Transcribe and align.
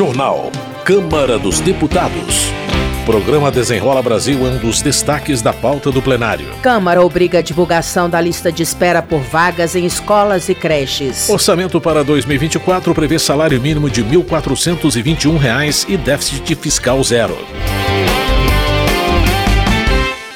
Jornal. 0.00 0.50
Câmara 0.82 1.38
dos 1.38 1.60
Deputados. 1.60 2.46
Programa 3.04 3.50
Desenrola 3.50 4.00
Brasil 4.00 4.46
é 4.46 4.50
um 4.52 4.56
dos 4.56 4.80
destaques 4.80 5.42
da 5.42 5.52
pauta 5.52 5.90
do 5.90 6.00
plenário. 6.00 6.46
Câmara 6.62 7.04
obriga 7.04 7.40
a 7.40 7.42
divulgação 7.42 8.08
da 8.08 8.18
lista 8.18 8.50
de 8.50 8.62
espera 8.62 9.02
por 9.02 9.20
vagas 9.20 9.76
em 9.76 9.84
escolas 9.84 10.48
e 10.48 10.54
creches. 10.54 11.28
Orçamento 11.28 11.78
para 11.82 12.02
2024 12.02 12.94
prevê 12.94 13.18
salário 13.18 13.60
mínimo 13.60 13.90
de 13.90 14.00
R$ 14.00 14.16
1.421 14.16 15.86
e 15.86 15.98
déficit 15.98 16.54
fiscal 16.54 17.04
zero. 17.04 17.36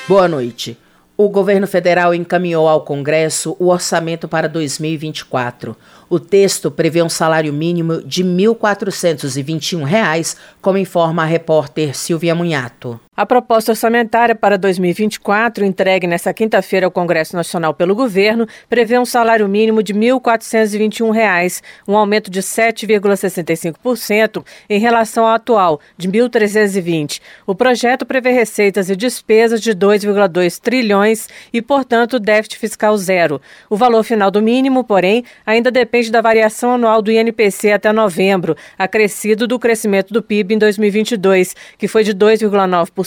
Boa 0.07 0.29
noite. 0.29 0.77
O 1.17 1.29
governo 1.29 1.67
federal 1.67 2.13
encaminhou 2.13 2.69
ao 2.69 2.83
Congresso 2.83 3.57
o 3.61 3.69
orçamento 3.69 4.27
para 4.27 4.49
2024. 4.49 5.77
O 6.09 6.21
texto 6.21 6.71
prevê 6.71 7.03
um 7.03 7.09
salário 7.09 7.53
mínimo 7.53 8.01
de 8.03 8.23
R$ 8.23 8.29
1.421, 8.29 10.37
como 10.61 10.79
informa 10.79 11.23
a 11.23 11.27
repórter 11.27 11.97
Silvia 11.97 12.35
Munhato. 12.35 13.01
A 13.17 13.25
proposta 13.25 13.71
orçamentária 13.71 14.35
para 14.35 14.59
2024, 14.59 15.65
entregue 15.65 16.05
nesta 16.05 16.35
quinta-feira 16.35 16.85
ao 16.85 16.91
Congresso 16.91 17.37
Nacional 17.37 17.73
pelo 17.73 17.95
governo, 17.95 18.45
prevê 18.69 18.99
um 18.99 19.05
salário 19.05 19.49
mínimo 19.49 19.85
de 19.85 19.93
R$ 19.93 20.01
1.421, 20.01 21.63
um 21.87 21.97
aumento 21.97 22.29
de 22.29 22.43
7,65% 22.43 24.45
em 24.69 24.81
relação 24.81 25.27
ao 25.27 25.35
atual, 25.35 25.81
de 25.97 26.09
R$ 26.09 26.29
1.320. 26.29 27.21
O 27.47 27.55
projeto 27.55 28.05
prevê 28.05 28.33
receitas 28.33 28.91
e 28.91 28.97
despesas 28.97 29.61
de 29.61 29.77
2,2 29.77 30.59
trilhões 30.59 31.29
e, 31.53 31.63
portanto, 31.63 32.19
déficit 32.19 32.59
fiscal 32.59 32.97
zero. 32.97 33.41
O 33.71 33.77
valor 33.77 34.03
final 34.03 34.29
do 34.29 34.43
mínimo, 34.43 34.83
porém, 34.83 35.25
ainda 35.47 35.71
depende 35.71 36.11
da 36.11 36.21
variação 36.21 36.73
anual 36.73 37.01
do 37.01 37.13
INPC 37.13 37.71
até 37.71 37.93
novembro, 37.93 38.57
acrescido 38.77 39.47
do 39.47 39.57
crescimento 39.57 40.13
do 40.13 40.21
PIB 40.21 40.57
em 40.57 40.59
2022, 40.59 41.55
que 41.79 41.87
foi 41.87 42.03
de 42.03 42.13
2,9%. 42.13 43.04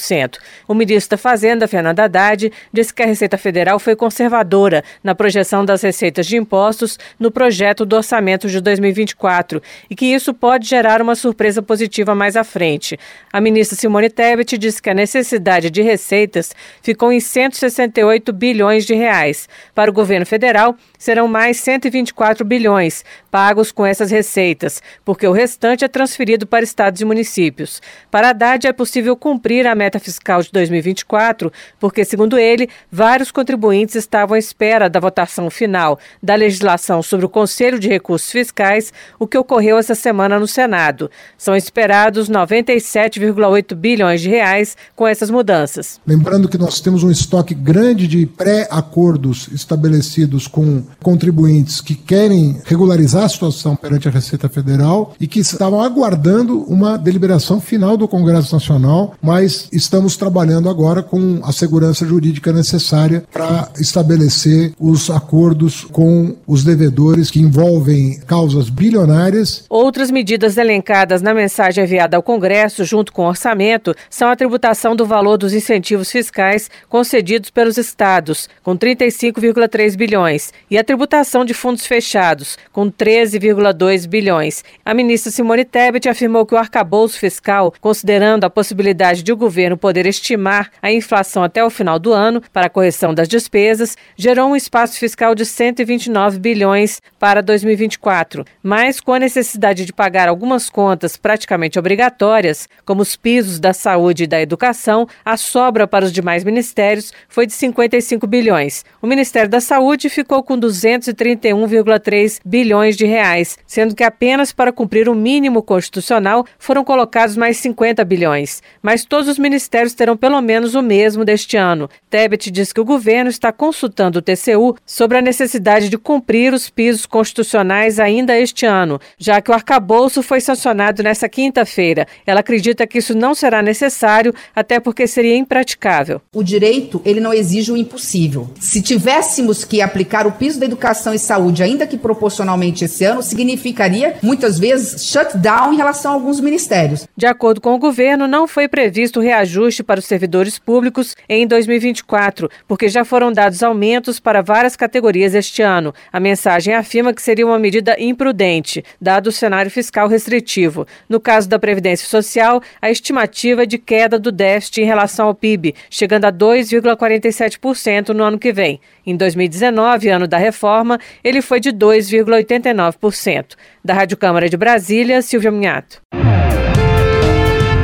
O 0.67 0.73
ministro 0.73 1.11
da 1.11 1.17
Fazenda, 1.17 1.67
Fernando 1.67 1.99
Haddad, 1.99 2.51
disse 2.71 2.93
que 2.93 3.03
a 3.03 3.05
Receita 3.05 3.37
Federal 3.37 3.79
foi 3.79 3.95
conservadora 3.95 4.83
na 5.03 5.15
projeção 5.15 5.63
das 5.63 5.81
receitas 5.81 6.25
de 6.25 6.37
impostos 6.37 6.97
no 7.19 7.31
projeto 7.31 7.85
do 7.85 7.95
orçamento 7.95 8.49
de 8.49 8.59
2024 8.59 9.61
e 9.89 9.95
que 9.95 10.05
isso 10.05 10.33
pode 10.33 10.67
gerar 10.67 11.01
uma 11.01 11.15
surpresa 11.15 11.61
positiva 11.61 12.15
mais 12.15 12.35
à 12.35 12.43
frente. 12.43 12.99
A 13.31 13.39
ministra 13.39 13.77
Simone 13.77 14.09
Tebet 14.09 14.57
disse 14.57 14.81
que 14.81 14.89
a 14.89 14.93
necessidade 14.93 15.69
de 15.69 15.81
receitas 15.81 16.53
ficou 16.81 17.11
em 17.11 17.19
168 17.19 18.33
bilhões 18.33 18.85
de 18.85 18.95
reais. 18.95 19.47
Para 19.75 19.91
o 19.91 19.93
governo 19.93 20.25
federal, 20.25 20.75
serão 20.97 21.27
mais 21.27 21.57
124 21.57 22.43
bilhões 22.43 23.05
pagos 23.37 23.71
com 23.71 23.85
essas 23.85 24.09
receitas, 24.09 24.81
porque 25.05 25.27
o 25.27 25.31
restante 25.31 25.85
é 25.85 25.87
transferido 25.87 26.47
para 26.47 26.63
estados 26.63 27.01
e 27.01 27.05
municípios. 27.05 27.79
Para 28.09 28.29
Haddad, 28.29 28.65
é 28.65 28.73
possível 28.73 29.15
cumprir 29.15 29.67
a 29.67 29.75
meta 29.75 29.86
fiscal 29.99 30.41
de 30.41 30.51
2024, 30.51 31.51
porque, 31.79 32.03
segundo 32.03 32.37
ele, 32.37 32.67
vários 32.91 33.31
contribuintes 33.31 33.95
estavam 33.95 34.35
à 34.35 34.39
espera 34.39 34.89
da 34.89 34.99
votação 34.99 35.49
final 35.49 35.97
da 36.21 36.35
legislação 36.35 37.01
sobre 37.01 37.25
o 37.25 37.29
Conselho 37.29 37.79
de 37.79 37.87
Recursos 37.87 38.29
Fiscais, 38.29 38.91
o 39.17 39.25
que 39.25 39.37
ocorreu 39.37 39.77
essa 39.77 39.95
semana 39.95 40.39
no 40.39 40.47
Senado. 40.47 41.09
São 41.37 41.55
esperados 41.55 42.29
97,8 42.29 43.75
bilhões 43.75 44.21
de 44.21 44.29
reais 44.29 44.75
com 44.95 45.07
essas 45.07 45.29
mudanças. 45.29 45.99
Lembrando 46.05 46.49
que 46.49 46.57
nós 46.57 46.79
temos 46.79 47.03
um 47.03 47.11
estoque 47.11 47.53
grande 47.53 48.07
de 48.07 48.25
pré-acordos 48.25 49.49
estabelecidos 49.53 50.47
com 50.47 50.83
contribuintes 51.01 51.81
que 51.81 51.95
querem 51.95 52.61
regularizar 52.65 53.23
a 53.23 53.29
situação 53.29 53.75
perante 53.75 54.07
a 54.07 54.11
Receita 54.11 54.49
Federal 54.49 55.13
e 55.19 55.27
que 55.27 55.39
estavam 55.39 55.81
aguardando 55.81 56.63
uma 56.63 56.97
deliberação 56.97 57.59
final 57.61 57.97
do 57.97 58.07
Congresso 58.07 58.53
Nacional, 58.53 59.15
mas 59.21 59.69
estamos 59.77 60.17
trabalhando 60.17 60.69
agora 60.69 61.01
com 61.01 61.39
a 61.43 61.51
segurança 61.51 62.05
jurídica 62.05 62.51
necessária 62.51 63.23
para 63.31 63.69
estabelecer 63.79 64.73
os 64.79 65.09
acordos 65.09 65.85
com 65.85 66.35
os 66.45 66.63
devedores 66.63 67.29
que 67.31 67.39
envolvem 67.39 68.19
causas 68.27 68.69
bilionárias. 68.69 69.65
Outras 69.69 70.11
medidas 70.11 70.57
elencadas 70.57 71.21
na 71.21 71.33
mensagem 71.33 71.83
enviada 71.83 72.17
ao 72.17 72.23
Congresso, 72.23 72.83
junto 72.83 73.13
com 73.13 73.23
o 73.23 73.29
orçamento, 73.29 73.95
são 74.09 74.29
a 74.29 74.35
tributação 74.35 74.95
do 74.95 75.05
valor 75.05 75.37
dos 75.37 75.53
incentivos 75.53 76.11
fiscais 76.11 76.69
concedidos 76.89 77.49
pelos 77.49 77.77
estados, 77.77 78.49
com 78.63 78.75
35,3 78.77 79.95
bilhões, 79.95 80.51
e 80.69 80.77
a 80.77 80.83
tributação 80.83 81.45
de 81.45 81.53
fundos 81.53 81.85
fechados, 81.85 82.57
com 82.71 82.89
13,2 82.89 84.07
bilhões. 84.07 84.63
A 84.83 84.93
ministra 84.93 85.31
Simone 85.31 85.65
Tebet 85.65 86.09
afirmou 86.09 86.45
que 86.45 86.55
o 86.55 86.57
arcabouço 86.57 87.19
fiscal, 87.19 87.73
considerando 87.79 88.43
a 88.43 88.49
possibilidade 88.49 89.21
de 89.23 89.31
o 89.31 89.37
governo 89.37 89.66
governo 89.67 89.77
poder 89.77 90.05
estimar 90.05 90.71
a 90.81 90.91
inflação 90.91 91.43
até 91.43 91.63
o 91.63 91.69
final 91.69 91.99
do 91.99 92.13
ano 92.13 92.41
para 92.53 92.67
a 92.67 92.69
correção 92.69 93.13
das 93.13 93.27
despesas, 93.27 93.97
gerou 94.15 94.49
um 94.49 94.55
espaço 94.55 94.97
fiscal 94.97 95.35
de 95.35 95.45
129 95.45 96.39
bilhões 96.39 97.01
para 97.19 97.41
2024. 97.41 98.45
Mas 98.63 99.01
com 99.01 99.13
a 99.13 99.19
necessidade 99.19 99.85
de 99.85 99.93
pagar 99.93 100.29
algumas 100.29 100.69
contas 100.69 101.17
praticamente 101.17 101.77
obrigatórias, 101.77 102.67
como 102.85 103.01
os 103.01 103.15
pisos 103.15 103.59
da 103.59 103.73
saúde 103.73 104.23
e 104.23 104.27
da 104.27 104.41
educação, 104.41 105.07
a 105.25 105.35
sobra 105.35 105.87
para 105.87 106.05
os 106.05 106.11
demais 106.11 106.43
ministérios 106.43 107.11
foi 107.27 107.45
de 107.45 107.53
55 107.53 108.25
bilhões. 108.25 108.85
O 109.01 109.07
Ministério 109.07 109.49
da 109.49 109.59
Saúde 109.59 110.09
ficou 110.09 110.43
com 110.43 110.57
231,3 110.57 112.39
bilhões 112.45 112.95
de 112.95 113.05
reais, 113.05 113.57
sendo 113.65 113.95
que 113.95 114.03
apenas 114.03 114.53
para 114.53 114.71
cumprir 114.71 115.09
o 115.09 115.15
mínimo 115.15 115.61
constitucional 115.61 116.45
foram 116.57 116.83
colocados 116.83 117.35
mais 117.35 117.57
50 117.57 118.03
bilhões. 118.05 118.61
Mas 118.81 119.03
todos 119.03 119.27
os 119.27 119.39
ministérios 119.39 119.56
terão 119.95 120.17
pelo 120.17 120.41
menos 120.41 120.75
o 120.75 120.81
mesmo 120.81 121.23
deste 121.23 121.55
ano. 121.57 121.89
Tebet 122.09 122.51
diz 122.51 122.71
que 122.71 122.79
o 122.79 122.85
governo 122.85 123.29
está 123.29 123.51
consultando 123.51 124.19
o 124.19 124.21
TCU 124.21 124.75
sobre 124.85 125.17
a 125.17 125.21
necessidade 125.21 125.89
de 125.89 125.97
cumprir 125.97 126.53
os 126.53 126.69
pisos 126.69 127.05
constitucionais 127.05 127.99
ainda 127.99 128.37
este 128.37 128.65
ano, 128.65 128.99
já 129.17 129.41
que 129.41 129.49
o 129.49 129.53
arcabouço 129.53 130.21
foi 130.21 130.39
sancionado 130.39 131.01
nesta 131.01 131.27
quinta-feira. 131.27 132.07
Ela 132.25 132.41
acredita 132.41 132.85
que 132.85 132.99
isso 132.99 133.17
não 133.17 133.33
será 133.33 133.61
necessário, 133.61 134.33
até 134.55 134.79
porque 134.79 135.07
seria 135.07 135.35
impraticável. 135.35 136.21
O 136.35 136.43
direito, 136.43 137.01
ele 137.03 137.19
não 137.19 137.33
exige 137.33 137.71
o 137.71 137.77
impossível. 137.77 138.49
Se 138.59 138.81
tivéssemos 138.81 139.65
que 139.65 139.81
aplicar 139.81 140.27
o 140.27 140.33
piso 140.33 140.59
da 140.59 140.65
educação 140.65 141.13
e 141.13 141.19
saúde, 141.19 141.63
ainda 141.63 141.87
que 141.87 141.97
proporcionalmente 141.97 142.85
esse 142.85 143.03
ano, 143.03 143.23
significaria, 143.23 144.17
muitas 144.21 144.59
vezes, 144.59 145.05
shutdown 145.05 145.73
em 145.73 145.77
relação 145.77 146.11
a 146.11 146.13
alguns 146.13 146.39
ministérios. 146.39 147.07
De 147.15 147.25
acordo 147.25 147.59
com 147.59 147.73
o 147.73 147.79
governo, 147.79 148.27
não 148.27 148.47
foi 148.47 148.67
previsto 148.67 149.19
reajuste 149.19 149.46
reajuste 149.47 149.83
para 149.83 149.99
os 149.99 150.05
servidores 150.05 150.59
públicos 150.59 151.15
em 151.27 151.47
2024, 151.47 152.49
porque 152.67 152.89
já 152.89 153.05
foram 153.05 153.31
dados 153.31 153.63
aumentos 153.63 154.19
para 154.19 154.41
várias 154.41 154.75
categorias 154.75 155.33
este 155.33 155.61
ano. 155.61 155.93
A 156.11 156.19
mensagem 156.19 156.73
afirma 156.75 157.13
que 157.13 157.21
seria 157.21 157.45
uma 157.45 157.57
medida 157.57 157.95
imprudente, 157.97 158.83
dado 159.01 159.27
o 159.27 159.31
cenário 159.31 159.71
fiscal 159.71 160.07
restritivo. 160.07 160.85
No 161.07 161.19
caso 161.19 161.47
da 161.47 161.57
Previdência 161.57 162.07
Social, 162.07 162.61
a 162.81 162.91
estimativa 162.91 163.63
é 163.63 163.65
de 163.65 163.77
queda 163.77 164.19
do 164.19 164.31
déficit 164.31 164.81
em 164.81 164.85
relação 164.85 165.27
ao 165.27 165.35
PIB, 165.35 165.73
chegando 165.89 166.25
a 166.25 166.31
2,47% 166.31 168.09
no 168.09 168.23
ano 168.23 168.37
que 168.37 168.51
vem. 168.51 168.79
Em 169.05 169.15
2019, 169.15 170.09
ano 170.09 170.27
da 170.27 170.37
reforma, 170.37 170.99
ele 171.23 171.41
foi 171.41 171.59
de 171.59 171.71
2,89%. 171.71 173.55
Da 173.83 173.93
Rádio 173.93 174.17
Câmara 174.17 174.49
de 174.49 174.57
Brasília, 174.57 175.21
Silvia 175.21 175.51
Minhato. 175.51 176.01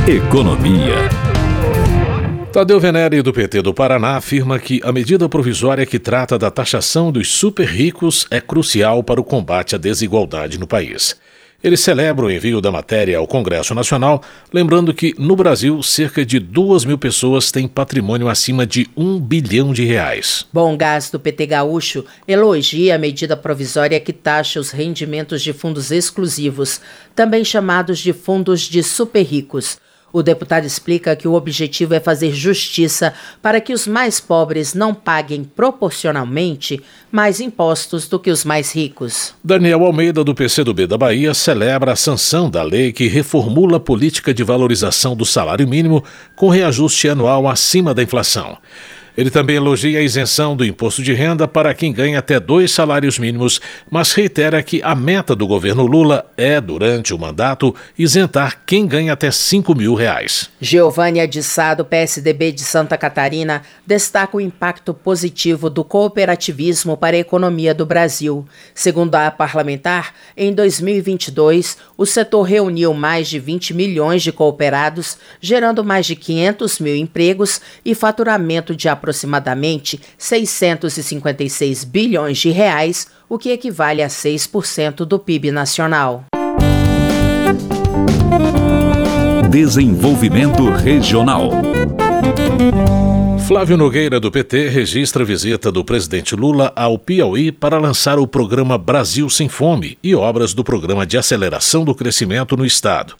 Economia. 0.06 1.32
Tadeu 2.53 2.79
Venere, 2.79 3.23
do 3.23 3.33
PT 3.33 3.63
do 3.63 3.73
Paraná, 3.73 4.15
afirma 4.17 4.59
que 4.59 4.79
a 4.83 4.91
medida 4.91 5.27
provisória 5.27 5.87
que 5.87 5.97
trata 5.97 6.37
da 6.37 6.51
taxação 6.51 7.11
dos 7.11 7.29
super 7.29 7.67
ricos 7.67 8.27
é 8.29 8.39
crucial 8.39 9.03
para 9.03 9.19
o 9.19 9.23
combate 9.23 9.73
à 9.73 9.77
desigualdade 9.79 10.59
no 10.59 10.67
país. 10.67 11.19
Ele 11.63 11.75
celebra 11.75 12.27
o 12.27 12.29
envio 12.29 12.61
da 12.61 12.71
matéria 12.71 13.17
ao 13.17 13.25
Congresso 13.25 13.73
Nacional, 13.73 14.21
lembrando 14.53 14.94
que, 14.94 15.15
no 15.17 15.35
Brasil, 15.35 15.81
cerca 15.81 16.23
de 16.23 16.38
duas 16.38 16.85
mil 16.85 16.97
pessoas 16.97 17.51
têm 17.51 17.67
patrimônio 17.67 18.29
acima 18.29 18.67
de 18.67 18.88
um 18.95 19.19
bilhão 19.19 19.73
de 19.73 19.83
reais. 19.83 20.45
Bom 20.53 20.77
Gás 20.77 21.09
do 21.09 21.19
PT 21.19 21.47
Gaúcho 21.47 22.06
elogia 22.27 22.94
a 22.94 22.99
medida 22.99 23.35
provisória 23.35 23.99
que 23.99 24.13
taxa 24.13 24.59
os 24.59 24.69
rendimentos 24.69 25.41
de 25.41 25.53
fundos 25.53 25.89
exclusivos, 25.89 26.79
também 27.15 27.44
chamados 27.44 27.97
de 27.97 28.13
fundos 28.13 28.61
de 28.61 28.83
super 28.83 29.23
ricos. 29.23 29.81
O 30.13 30.21
deputado 30.21 30.63
explica 30.63 31.15
que 31.15 31.27
o 31.27 31.33
objetivo 31.33 31.95
é 31.95 32.00
fazer 32.00 32.31
justiça 32.31 33.15
para 33.42 33.60
que 33.60 33.74
os 33.74 33.88
mais 33.88 34.19
pobres 34.19 34.75
não 34.75 34.94
paguem 34.94 35.44
proporcionalmente 35.44 36.80
mais 37.12 37.39
impostos 37.39 38.07
do 38.07 38.19
que 38.19 38.30
os 38.30 38.45
mais 38.45 38.75
ricos. 38.75 39.33
Daniel 39.44 39.83
Almeida, 39.83 40.24
do 40.24 40.36
PCdoB 40.36 40.86
da 40.86 41.00
Bahia, 41.00 41.33
celebra 41.33 41.94
a 41.94 41.95
sanção 41.95 42.48
da 42.48 42.62
lei 42.62 42.94
que 42.94 43.07
reformula 43.07 43.77
a 43.77 43.80
política 43.80 44.31
de 44.31 44.44
valorização 44.44 45.15
do 45.15 45.25
salário 45.25 45.68
mínimo 45.68 46.04
com 46.36 46.48
reajuste 46.48 47.09
anual 47.09 47.48
acima 47.48 47.92
da 47.92 48.04
inflação. 48.04 48.57
Ele 49.15 49.30
também 49.30 49.57
elogia 49.57 50.00
a 50.00 50.01
isenção 50.01 50.56
do 50.56 50.65
imposto 50.65 51.04
de 51.04 51.13
renda 51.13 51.48
para 51.48 51.74
quem 51.74 51.94
ganha 51.94 52.18
até 52.18 52.39
dois 52.39 52.71
salários 52.71 53.19
mínimos, 53.19 53.62
mas 53.89 54.12
reitera 54.12 54.63
que 54.63 54.81
a 54.81 54.95
meta 54.95 55.36
do 55.36 55.45
governo 55.45 55.86
Lula 55.86 56.25
é, 56.36 56.60
durante 56.60 57.13
o 57.13 57.19
mandato, 57.19 57.75
isentar 57.98 58.62
quem 58.65 58.88
ganha 58.88 59.13
até 59.13 59.30
5 59.30 59.75
mil 59.75 59.94
reais. 59.94 60.50
Giovânia 60.60 61.27
de 61.27 61.42
PSDB 61.89 62.51
de 62.51 62.62
Santa 62.62 62.98
Catarina, 62.98 63.62
destaca 63.86 64.38
o 64.38 64.42
impacto 64.42 64.94
positivo 64.94 65.69
do 65.69 65.83
cooperativismo 65.83 66.98
para 66.98 67.16
a 67.16 67.19
economia 67.19 67.74
do 67.74 67.86
Brasil. 67.86 68.45
Segundo 68.74 69.13
a 69.13 69.30
parlamentar, 69.30 70.13
em 70.36 70.51
2022, 70.51 71.77
o 71.95 72.06
setor 72.06 72.44
reuniu 72.44 72.94
mais 72.94 73.27
de 73.30 73.39
20 73.39 73.74
milhões 73.74 74.24
de 74.24 74.31
cooperados, 74.31 75.18
gerando 75.39 75.83
mais 75.83 76.06
de 76.06 76.16
500 76.16 76.80
mil 76.80 76.95
empregos 76.95 77.62
e 77.86 77.94
faturamento 77.94 78.75
de 78.75 78.89
aproximadamente 79.03 80.00
656 80.17 81.83
bilhões 81.83 82.38
de 82.38 82.51
reais, 82.51 83.07
o 83.27 83.38
que 83.38 83.51
equivale 83.51 84.01
a 84.01 84.07
6% 84.07 85.05
do 85.05 85.19
PIB 85.19 85.51
nacional. 85.51 86.23
Desenvolvimento 89.50 90.69
Regional. 90.69 91.51
Flávio 93.45 93.75
Nogueira, 93.75 94.21
do 94.21 94.31
PT, 94.31 94.69
registra 94.69 95.23
a 95.23 95.25
visita 95.25 95.69
do 95.69 95.83
presidente 95.83 96.33
Lula 96.33 96.71
ao 96.73 96.97
Piauí 96.97 97.51
para 97.51 97.77
lançar 97.77 98.17
o 98.17 98.25
programa 98.25 98.77
Brasil 98.77 99.29
Sem 99.29 99.49
Fome 99.49 99.97
e 100.01 100.15
obras 100.15 100.53
do 100.53 100.63
Programa 100.63 101.06
de 101.06 101.17
Aceleração 101.17 101.83
do 101.83 101.94
Crescimento 101.94 102.56
no 102.56 102.65
Estado. 102.65 103.15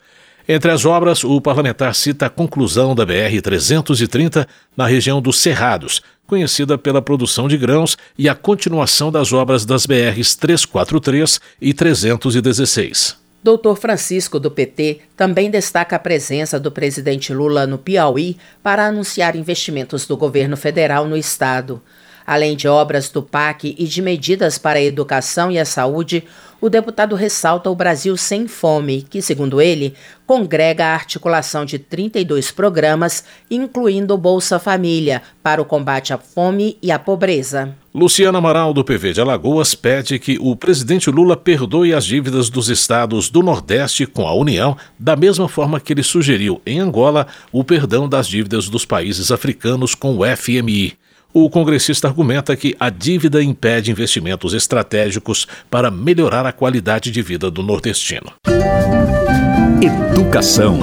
Entre 0.46 0.70
as 0.70 0.84
obras, 0.84 1.24
o 1.24 1.40
parlamentar 1.40 1.94
cita 1.94 2.26
a 2.26 2.30
conclusão 2.30 2.94
da 2.94 3.06
BR-330 3.06 4.46
na 4.76 4.86
região 4.86 5.22
dos 5.22 5.38
Cerrados, 5.40 6.02
conhecida 6.26 6.76
pela 6.76 7.00
produção 7.00 7.48
de 7.48 7.56
grãos, 7.56 7.96
e 8.18 8.28
a 8.28 8.34
continuação 8.34 9.10
das 9.10 9.32
obras 9.32 9.64
das 9.64 9.86
BRs 9.86 10.34
343 10.36 11.40
e 11.60 11.72
316. 11.72 13.16
Doutor 13.42 13.76
Francisco, 13.76 14.38
do 14.38 14.50
PT, 14.50 15.00
também 15.16 15.50
destaca 15.50 15.96
a 15.96 15.98
presença 15.98 16.60
do 16.60 16.70
presidente 16.70 17.32
Lula 17.32 17.66
no 17.66 17.78
Piauí 17.78 18.36
para 18.62 18.86
anunciar 18.86 19.36
investimentos 19.36 20.06
do 20.06 20.16
governo 20.16 20.56
federal 20.56 21.06
no 21.06 21.16
estado. 21.16 21.80
Além 22.26 22.56
de 22.56 22.66
obras 22.66 23.10
do 23.10 23.22
PAC 23.22 23.74
e 23.78 23.84
de 23.84 24.00
medidas 24.00 24.56
para 24.56 24.78
a 24.78 24.82
educação 24.82 25.50
e 25.50 25.58
a 25.58 25.64
saúde, 25.66 26.24
o 26.60 26.68
deputado 26.68 27.14
ressalta 27.14 27.70
o 27.70 27.74
Brasil 27.74 28.16
Sem 28.16 28.46
Fome, 28.46 29.02
que, 29.02 29.20
segundo 29.20 29.60
ele, 29.60 29.94
congrega 30.26 30.86
a 30.86 30.94
articulação 30.94 31.64
de 31.64 31.78
32 31.78 32.50
programas, 32.50 33.24
incluindo 33.50 34.14
o 34.14 34.18
Bolsa 34.18 34.58
Família, 34.58 35.22
para 35.42 35.60
o 35.60 35.64
combate 35.64 36.12
à 36.12 36.18
fome 36.18 36.78
e 36.82 36.90
à 36.90 36.98
pobreza. 36.98 37.74
Luciana 37.94 38.38
Amaral, 38.38 38.74
do 38.74 38.82
PV 38.82 39.12
de 39.12 39.20
Alagoas, 39.20 39.74
pede 39.74 40.18
que 40.18 40.36
o 40.40 40.56
presidente 40.56 41.10
Lula 41.10 41.36
perdoe 41.36 41.94
as 41.94 42.04
dívidas 42.04 42.50
dos 42.50 42.68
estados 42.68 43.30
do 43.30 43.42
Nordeste 43.42 44.04
com 44.04 44.26
a 44.26 44.34
União, 44.34 44.76
da 44.98 45.14
mesma 45.14 45.48
forma 45.48 45.78
que 45.78 45.92
ele 45.92 46.02
sugeriu 46.02 46.60
em 46.66 46.80
Angola 46.80 47.26
o 47.52 47.62
perdão 47.62 48.08
das 48.08 48.26
dívidas 48.26 48.68
dos 48.68 48.84
países 48.84 49.30
africanos 49.30 49.94
com 49.94 50.18
o 50.18 50.22
FMI. 50.36 50.96
O 51.36 51.50
congressista 51.50 52.06
argumenta 52.06 52.54
que 52.54 52.76
a 52.78 52.88
dívida 52.88 53.42
impede 53.42 53.90
investimentos 53.90 54.54
estratégicos 54.54 55.48
para 55.68 55.90
melhorar 55.90 56.46
a 56.46 56.52
qualidade 56.52 57.10
de 57.10 57.20
vida 57.22 57.50
do 57.50 57.60
nordestino. 57.60 58.34
Educação. 59.82 60.78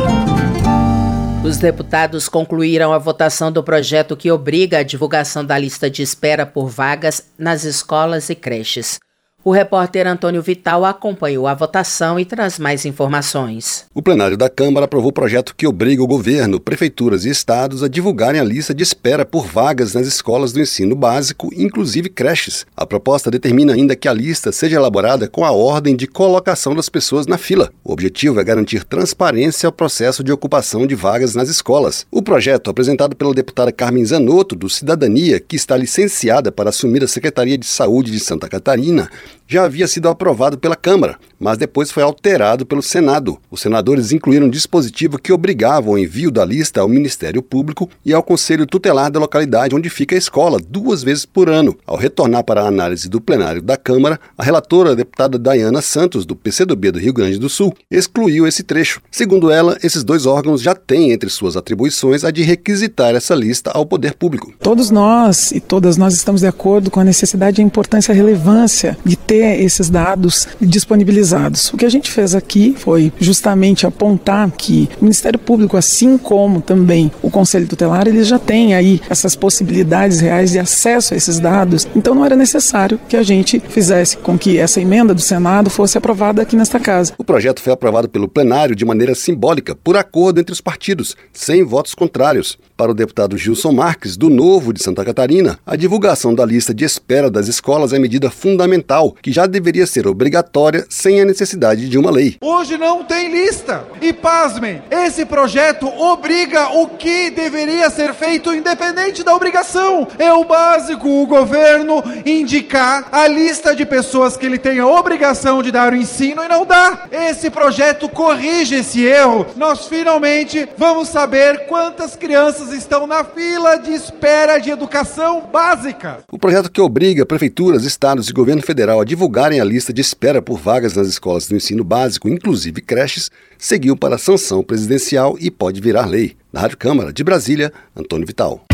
Os 1.42 1.58
deputados 1.58 2.28
concluíram 2.28 2.92
a 2.92 2.98
votação 2.98 3.50
do 3.50 3.64
projeto 3.64 4.18
que 4.18 4.30
obriga 4.30 4.80
a 4.80 4.84
divulgação 4.84 5.46
da 5.46 5.58
lista 5.58 5.90
de 5.90 6.02
espera 6.02 6.46
por 6.46 6.68
vagas 6.68 7.32
nas 7.40 7.64
escolas 7.64 8.30
e 8.30 8.36
creches. 8.36 9.00
O 9.44 9.50
repórter 9.50 10.06
Antônio 10.06 10.40
Vital 10.40 10.86
acompanhou 10.86 11.48
a 11.48 11.56
votação 11.56 12.20
e 12.20 12.26
traz 12.26 12.60
mais 12.60 12.86
informações. 12.86 13.86
O 13.92 14.00
plenário 14.00 14.38
da 14.38 14.48
Câmara 14.48 14.86
aprovou 14.86 15.10
o 15.10 15.14
projeto 15.14 15.56
que 15.56 15.66
obriga 15.66 16.04
o 16.04 16.08
governo, 16.08 16.60
prefeituras 16.60 17.26
e 17.26 17.30
estados 17.32 17.82
a 17.82 17.88
divulgarem 17.88 18.40
a 18.40 18.44
lista 18.44 18.72
de 18.72 18.84
espera 18.84 19.26
por 19.26 19.48
vagas 19.48 19.96
nas 19.96 20.06
escolas 20.06 20.54
do 20.54 20.62
ensino 20.62 20.96
básico, 20.96 21.50
inclusive 21.56 22.08
creches. 22.08 22.68
A 22.78 22.86
proposta 22.86 23.32
determina 23.32 23.74
ainda 23.74 23.96
que 23.96 24.08
a 24.08 24.14
lista 24.14 24.52
seja 24.52 24.76
elaborada 24.76 25.28
com 25.28 25.44
a 25.44 25.52
ordem 25.52 25.96
de 25.96 26.06
colocação 26.06 26.76
das 26.76 26.88
pessoas 26.88 27.26
na 27.26 27.40
fila. 27.40 27.72
O 27.84 27.94
objetivo 27.94 28.40
é 28.40 28.44
garantir 28.44 28.84
transparência 28.84 29.66
ao 29.66 29.74
processo 29.74 30.24
de 30.24 30.32
ocupação 30.32 30.86
de 30.86 30.94
vagas 30.94 31.34
nas 31.34 31.50
escolas. 31.50 32.06
O 32.12 32.22
projeto, 32.22 32.70
apresentado 32.70 33.16
pela 33.16 33.34
deputada 33.34 33.72
Carmen 33.72 34.06
Zanotto, 34.06 34.56
do 34.56 34.70
Cidadania, 34.70 35.40
que 35.40 35.56
está 35.56 35.76
licenciada 35.76 36.52
para 36.52 36.70
assumir 36.70 37.04
a 37.04 37.08
Secretaria 37.08 37.58
de 37.58 37.66
Saúde 37.66 38.12
de 38.12 38.20
Santa 38.20 38.48
Catarina, 38.48 39.10
já 39.48 39.66
havia 39.66 39.88
sido 39.88 40.10
aprovado 40.10 40.58
pela 40.58 40.76
Câmara, 40.76 41.18
mas 41.42 41.58
depois 41.58 41.92
foi 41.92 42.04
alterado 42.04 42.66
pelo 42.66 42.84
Senado. 42.84 43.40
Os 43.50 43.62
senadores 43.62 44.12
incluíram 44.12 44.46
um 44.46 44.50
dispositivo 44.50 45.18
que 45.18 45.34
obrigava 45.34 45.90
o 45.90 45.98
envio 45.98 46.30
da 46.30 46.46
lista 46.46 46.82
ao 46.82 46.88
Ministério 46.88 47.42
Público 47.42 47.90
e 48.06 48.14
ao 48.14 48.22
Conselho 48.22 48.68
Tutelar 48.68 49.12
da 49.12 49.20
localidade 49.20 49.76
onde 49.76 49.90
fica 49.90 50.14
a 50.14 50.18
escola, 50.18 50.60
duas 50.60 51.04
vezes 51.04 51.26
por 51.26 51.50
ano. 51.50 51.76
Ao 51.86 51.98
retornar 51.98 52.44
para 52.44 52.62
a 52.62 52.68
análise 52.68 53.10
do 53.10 53.20
plenário 53.20 53.62
da 53.62 53.76
Câmara, 53.76 54.20
a 54.38 54.44
relatora, 54.44 54.92
a 54.92 54.96
deputada 54.96 55.40
Dayana 55.40 55.82
Santos, 55.82 56.26
do 56.26 56.36
PCdoB 56.36 56.92
do 56.92 57.00
Rio 57.00 57.14
Grande 57.14 57.40
do 57.40 57.50
Sul, 57.50 57.74
excluiu 57.90 58.46
esse 58.46 58.62
trecho. 58.62 59.02
Segundo 59.10 59.50
ela, 59.50 59.78
esses 59.84 60.04
dois 60.04 60.28
órgãos 60.28 60.62
já 60.62 60.76
têm 60.76 61.12
entre 61.12 61.30
suas 61.30 61.58
atribuições 61.58 62.24
a 62.24 62.30
de 62.30 62.44
requisitar 62.44 63.16
essa 63.16 63.34
lista 63.34 63.72
ao 63.72 63.86
poder 63.86 64.14
público. 64.14 64.54
Todos 64.60 64.92
nós 64.92 65.52
e 65.52 65.60
todas 65.60 65.98
nós 65.98 66.14
estamos 66.14 66.42
de 66.42 66.48
acordo 66.48 66.92
com 66.92 67.00
a 67.00 67.04
necessidade 67.04 67.60
e 67.60 67.64
a 67.64 67.66
importância 67.66 68.12
e 68.12 68.14
a 68.14 68.16
relevância 68.16 68.96
de 69.04 69.16
ter 69.16 69.60
esses 69.62 69.90
dados 69.90 70.48
disponibilizados. 70.60 71.31
O 71.74 71.78
que 71.78 71.86
a 71.86 71.90
gente 71.90 72.12
fez 72.12 72.36
aqui 72.36 72.76
foi 72.78 73.12
justamente 73.20 73.86
apontar 73.86 74.50
que 74.52 74.90
o 75.00 75.04
Ministério 75.04 75.40
Público, 75.40 75.78
assim 75.78 76.18
como 76.18 76.62
também 76.62 77.12
o 77.22 77.30
Conselho 77.30 77.68
Tutelar, 77.68 78.08
eles 78.08 78.28
já 78.28 78.40
têm 78.40 78.74
aí 78.74 79.02
essas 79.10 79.36
possibilidades 79.36 80.20
reais 80.20 80.52
de 80.52 80.60
acesso 80.60 81.14
a 81.14 81.18
esses 81.18 81.40
dados. 81.40 81.88
Então 81.96 82.14
não 82.14 82.26
era 82.26 82.36
necessário 82.36 83.00
que 83.08 83.18
a 83.18 83.24
gente 83.24 83.60
fizesse 83.60 84.18
com 84.18 84.38
que 84.38 84.58
essa 84.58 84.82
emenda 84.82 85.14
do 85.14 85.22
Senado 85.22 85.70
fosse 85.70 85.98
aprovada 85.98 86.42
aqui 86.42 86.56
nesta 86.56 86.80
casa. 86.80 87.14
O 87.18 87.24
projeto 87.24 87.62
foi 87.62 87.74
aprovado 87.74 88.10
pelo 88.10 88.28
plenário 88.28 88.76
de 88.76 88.86
maneira 88.86 89.16
simbólica, 89.16 89.76
por 89.76 89.98
acordo 89.98 90.40
entre 90.40 90.54
os 90.54 90.62
partidos, 90.62 91.16
sem 91.34 91.64
votos 91.64 91.94
contrários. 91.94 92.58
Para 92.76 92.92
o 92.92 92.96
deputado 92.96 93.38
Gilson 93.38 93.72
Marques, 93.72 94.18
do 94.18 94.30
Novo 94.30 94.74
de 94.74 94.82
Santa 94.82 95.06
Catarina, 95.06 95.60
a 95.66 95.76
divulgação 95.76 96.34
da 96.34 96.46
lista 96.46 96.74
de 96.74 96.84
espera 96.84 97.30
das 97.30 97.48
escolas 97.48 97.94
é 97.94 98.00
medida 98.00 98.30
fundamental 98.30 99.16
que 99.22 99.32
já 99.32 99.46
deveria 99.46 99.86
ser 99.86 100.08
obrigatória 100.08 100.86
sem 101.22 101.24
a 101.24 101.26
necessidade 101.26 101.88
de 101.88 101.98
uma 101.98 102.10
lei. 102.10 102.38
Hoje 102.42 102.78
não 102.78 103.04
tem 103.04 103.32
lista. 103.32 103.84
E 104.02 104.12
pasmem, 104.12 104.82
esse 104.90 105.26
projeto 105.26 105.88
obriga 105.88 106.70
o 106.78 106.88
que 106.88 107.30
deveria 107.30 107.90
ser 107.90 108.14
feito 108.14 108.54
independente 108.54 109.24
da 109.24 109.36
obrigação. 109.36 110.08
É 110.18 110.34
o 110.34 110.44
básico 110.44 111.08
o 111.08 111.28
governo 111.28 112.04
indicar 112.26 113.08
a 113.12 113.28
lista 113.28 113.76
de 113.76 113.86
pessoas 113.86 114.36
que 114.36 114.46
ele 114.46 114.58
tem 114.58 114.80
a 114.80 114.88
obrigação 114.88 115.62
de 115.62 115.72
dar 115.72 115.94
o 115.94 115.96
ensino 115.96 116.44
e 116.44 116.48
não 116.48 116.66
dá. 116.66 117.08
Esse 117.12 117.50
projeto 117.50 118.10
corrige 118.10 118.76
esse 118.76 119.04
erro. 119.06 119.46
Nós 119.56 119.88
finalmente 119.88 120.68
vamos 120.78 121.10
saber 121.10 121.68
quantas 121.68 122.16
crianças 122.16 122.74
estão 122.74 123.06
na 123.06 123.24
fila 123.24 123.78
de 123.78 123.94
espera 123.94 124.58
de 124.58 124.72
educação 124.72 125.42
básica. 125.52 126.20
O 126.32 126.40
projeto 126.40 126.72
que 126.72 126.82
obriga 126.82 127.26
prefeituras, 127.26 127.84
estados 127.84 128.30
e 128.30 128.34
governo 128.34 128.62
federal 128.62 129.00
a 129.00 129.06
divulgarem 129.06 129.60
a 129.60 129.64
lista 129.64 129.94
de 129.94 130.02
espera 130.02 130.42
por 130.42 130.58
vagas 130.58 130.96
nas 130.96 131.11
escolas 131.14 131.48
do 131.48 131.56
ensino 131.56 131.84
básico, 131.84 132.28
inclusive 132.28 132.82
creches, 132.82 133.30
seguiu 133.58 133.96
para 133.96 134.18
sanção 134.18 134.64
presidencial 134.64 135.38
e 135.40 135.52
pode 135.52 135.80
virar 135.82 136.06
lei. 136.06 136.36
Na 136.52 136.62
Rádio 136.62 136.78
Câmara 136.78 137.14
de 137.14 137.24
Brasília, 137.24 137.72
Antônio 137.96 138.28
Vital. 138.28 138.66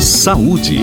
Saúde. 0.00 0.78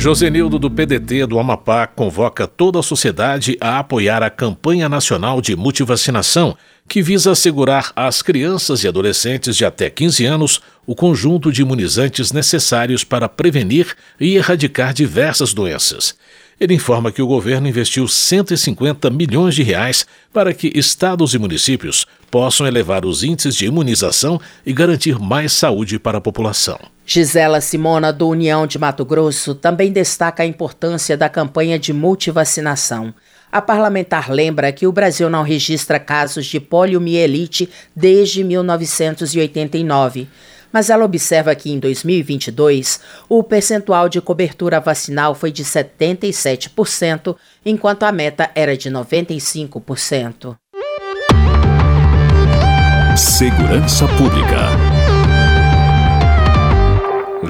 Josenildo 0.00 0.58
do 0.58 0.70
PDT 0.70 1.26
do 1.26 1.38
Amapá 1.38 1.86
convoca 1.86 2.46
toda 2.46 2.78
a 2.78 2.82
sociedade 2.82 3.58
a 3.60 3.80
apoiar 3.80 4.22
a 4.22 4.30
campanha 4.30 4.88
nacional 4.88 5.42
de 5.42 5.54
multivacinação, 5.54 6.56
que 6.88 7.02
visa 7.02 7.32
assegurar 7.32 7.92
às 7.94 8.22
crianças 8.22 8.82
e 8.82 8.88
adolescentes 8.88 9.54
de 9.54 9.64
até 9.64 9.90
15 9.90 10.24
anos 10.24 10.60
o 10.86 10.94
conjunto 10.94 11.52
de 11.52 11.60
imunizantes 11.60 12.32
necessários 12.32 13.04
para 13.04 13.28
prevenir 13.28 13.94
e 14.18 14.36
erradicar 14.36 14.94
diversas 14.94 15.52
doenças. 15.52 16.16
Ele 16.60 16.74
informa 16.74 17.10
que 17.10 17.22
o 17.22 17.26
governo 17.26 17.66
investiu 17.66 18.06
150 18.06 19.08
milhões 19.08 19.54
de 19.54 19.62
reais 19.62 20.04
para 20.30 20.52
que 20.52 20.70
estados 20.74 21.32
e 21.32 21.38
municípios 21.38 22.06
possam 22.30 22.66
elevar 22.66 23.06
os 23.06 23.24
índices 23.24 23.56
de 23.56 23.64
imunização 23.64 24.38
e 24.66 24.70
garantir 24.70 25.18
mais 25.18 25.54
saúde 25.54 25.98
para 25.98 26.18
a 26.18 26.20
população. 26.20 26.78
Gisela 27.06 27.62
Simona, 27.62 28.12
do 28.12 28.28
União 28.28 28.66
de 28.66 28.78
Mato 28.78 29.06
Grosso, 29.06 29.54
também 29.54 29.90
destaca 29.90 30.42
a 30.42 30.46
importância 30.46 31.16
da 31.16 31.30
campanha 31.30 31.78
de 31.78 31.94
multivacinação. 31.94 33.14
A 33.50 33.62
parlamentar 33.62 34.30
lembra 34.30 34.70
que 34.70 34.86
o 34.86 34.92
Brasil 34.92 35.30
não 35.30 35.42
registra 35.42 35.98
casos 35.98 36.44
de 36.44 36.60
poliomielite 36.60 37.70
desde 37.96 38.44
1989. 38.44 40.28
Mas 40.72 40.90
ela 40.90 41.04
observa 41.04 41.54
que 41.54 41.70
em 41.70 41.78
2022 41.78 43.00
o 43.28 43.42
percentual 43.42 44.08
de 44.08 44.20
cobertura 44.20 44.80
vacinal 44.80 45.34
foi 45.34 45.50
de 45.50 45.64
77%, 45.64 47.36
enquanto 47.64 48.04
a 48.04 48.12
meta 48.12 48.50
era 48.54 48.76
de 48.76 48.90
95%. 48.90 50.56
Segurança 53.16 54.06
Pública. 54.16 55.00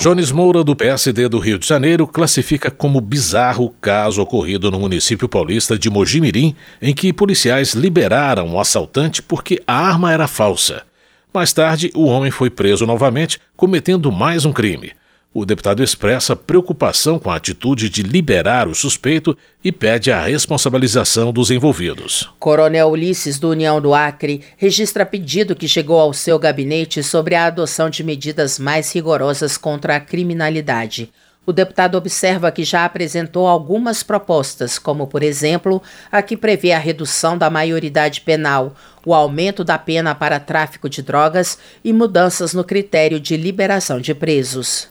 Jones 0.01 0.33
Moura, 0.33 0.65
do 0.65 0.75
PSD 0.75 1.29
do 1.29 1.39
Rio 1.39 1.59
de 1.59 1.67
Janeiro, 1.67 2.07
classifica 2.07 2.71
como 2.71 3.03
bizarro 3.03 3.67
o 3.67 3.71
caso 3.71 4.23
ocorrido 4.23 4.71
no 4.71 4.81
município 4.81 5.29
paulista 5.29 5.79
de 5.79 5.91
Mojimirim, 5.91 6.57
em 6.81 6.95
que 6.95 7.13
policiais 7.13 7.75
liberaram 7.75 8.55
o 8.55 8.59
assaltante 8.59 9.21
porque 9.21 9.63
a 9.67 9.75
arma 9.75 10.11
era 10.11 10.27
falsa. 10.27 10.85
Mais 11.33 11.53
tarde, 11.53 11.93
o 11.95 12.07
homem 12.07 12.31
foi 12.31 12.51
preso 12.51 12.85
novamente, 12.85 13.41
cometendo 13.57 14.11
mais 14.11 14.45
um 14.45 14.53
crime. 14.53 14.93
O 15.33 15.45
deputado 15.45 15.81
expressa 15.81 16.35
preocupação 16.35 17.17
com 17.17 17.31
a 17.31 17.37
atitude 17.37 17.89
de 17.89 18.03
liberar 18.03 18.67
o 18.67 18.75
suspeito 18.75 19.37
e 19.63 19.71
pede 19.71 20.11
a 20.11 20.21
responsabilização 20.23 21.33
dos 21.33 21.53
envolvidos. 21.53 22.29
Coronel 22.41 22.91
Ulisses, 22.91 23.39
do 23.39 23.51
União 23.51 23.81
do 23.81 23.95
Acre, 23.95 24.41
registra 24.57 25.07
pedido 25.07 25.55
que 25.55 25.69
chegou 25.69 26.01
ao 26.01 26.13
seu 26.13 26.37
gabinete 26.37 27.01
sobre 27.05 27.37
a 27.37 27.45
adoção 27.45 27.89
de 27.89 28.03
medidas 28.03 28.59
mais 28.59 28.93
rigorosas 28.93 29.57
contra 29.57 29.95
a 29.95 30.01
criminalidade. 30.01 31.13
O 31.47 31.53
deputado 31.53 31.97
observa 31.97 32.53
que 32.53 32.65
já 32.65 32.85
apresentou 32.85 33.49
algumas 33.49 34.03
propostas, 34.03 34.79
como, 34.79 35.07
por 35.07 35.23
exemplo, 35.23 35.83
a 36.13 36.21
que 36.21 36.37
prevê 36.37 36.73
a 36.73 36.79
redução 36.79 37.37
da 37.37 37.49
maioridade 37.49 38.21
penal, 38.21 38.75
o 39.07 39.15
aumento 39.15 39.65
da 39.65 39.79
pena 39.79 40.15
para 40.15 40.39
tráfico 40.39 40.89
de 40.89 41.03
drogas 41.03 41.59
e 41.83 41.93
mudanças 41.93 42.53
no 42.53 42.63
critério 42.63 43.19
de 43.19 43.37
liberação 43.37 44.01
de 44.01 44.15
presos. 44.15 44.89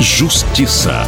Justiça. 0.00 1.02